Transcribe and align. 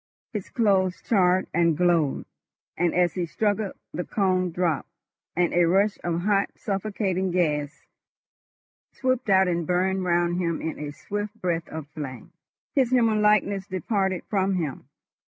His 0.33 0.49
clothes 0.49 0.99
charred 1.03 1.45
and 1.53 1.77
glowed, 1.77 2.25
and 2.75 2.95
as 2.95 3.13
he 3.13 3.27
struggled 3.27 3.73
the 3.93 4.03
cone 4.03 4.49
dropped, 4.49 4.89
and 5.35 5.53
a 5.53 5.65
rush 5.67 5.99
of 6.03 6.21
hot 6.21 6.49
suffocating 6.55 7.29
gas 7.29 7.85
whooped 9.03 9.29
out 9.29 9.47
and 9.47 9.67
burned 9.67 10.03
round 10.03 10.39
him 10.41 10.59
in 10.59 10.79
a 10.79 10.89
swift 10.89 11.39
breath 11.39 11.67
of 11.67 11.87
flame. 11.89 12.31
His 12.73 12.89
human 12.89 13.21
likeness 13.21 13.67
departed 13.67 14.23
from 14.27 14.55
him. 14.55 14.89